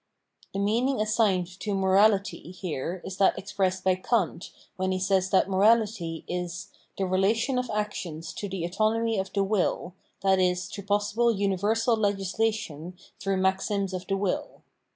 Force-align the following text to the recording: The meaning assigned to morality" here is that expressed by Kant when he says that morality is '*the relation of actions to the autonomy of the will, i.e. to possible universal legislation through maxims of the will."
The 0.53 0.59
meaning 0.59 0.99
assigned 0.99 1.45
to 1.59 1.75
morality" 1.75 2.49
here 2.59 3.03
is 3.05 3.17
that 3.17 3.37
expressed 3.37 3.83
by 3.83 3.93
Kant 3.93 4.49
when 4.75 4.91
he 4.91 4.97
says 4.97 5.29
that 5.29 5.47
morality 5.47 6.25
is 6.27 6.69
'*the 6.97 7.05
relation 7.05 7.59
of 7.59 7.69
actions 7.71 8.33
to 8.33 8.49
the 8.49 8.65
autonomy 8.65 9.19
of 9.19 9.31
the 9.31 9.43
will, 9.43 9.93
i.e. 10.23 10.55
to 10.71 10.81
possible 10.81 11.31
universal 11.31 11.95
legislation 11.95 12.97
through 13.19 13.37
maxims 13.37 13.93
of 13.93 14.07
the 14.07 14.17
will." 14.17 14.63